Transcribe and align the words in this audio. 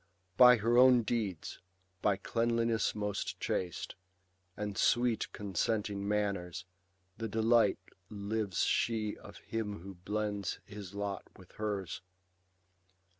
By 0.35 0.55
her 0.57 0.79
own 0.79 1.03
deeds, 1.03 1.59
hj 2.03 2.23
cleanliness 2.23 2.95
most 2.95 3.39
chaste, 3.39 3.93
Ajid 4.57 4.79
sweet 4.79 5.31
consenting 5.31 6.07
manners, 6.07 6.65
the 7.19 7.27
delight 7.27 7.77
Lives 8.09 8.63
she 8.63 9.15
of 9.17 9.37
him 9.37 9.81
who 9.81 9.93
blends 9.93 10.57
his 10.65 10.95
lot 10.95 11.25
with 11.37 11.51
hers. 11.51 12.01